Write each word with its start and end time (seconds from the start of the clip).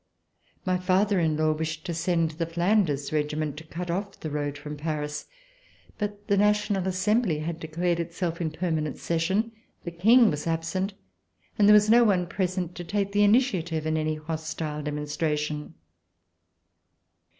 My 0.65 0.79
father 0.79 1.19
in 1.19 1.37
law 1.37 1.51
wished 1.51 1.85
to 1.85 1.93
send 1.93 2.31
the 2.31 2.47
Flanders 2.47 3.13
Regiment 3.13 3.55
to 3.57 3.63
cut 3.63 3.91
off 3.91 4.19
the 4.19 4.31
road 4.31 4.57
from 4.57 4.75
Paris, 4.75 5.27
but 5.99 6.27
the 6.27 6.37
National 6.37 6.87
Assembly 6.87 7.37
had 7.37 7.59
declared 7.59 7.99
itself 7.99 8.41
in 8.41 8.47
a 8.47 8.49
permanent 8.49 8.97
session, 8.97 9.51
the 9.83 9.91
King 9.91 10.31
was 10.31 10.47
absent, 10.47 10.95
and 11.59 11.69
there 11.69 11.75
was 11.75 11.87
no 11.87 12.03
one 12.03 12.25
present 12.25 12.73
to 12.77 12.83
take 12.83 13.11
the 13.11 13.23
initiative 13.23 13.85
in 13.85 13.95
any 13.95 14.15
hostile 14.15 14.81
demonstration. 14.81 15.75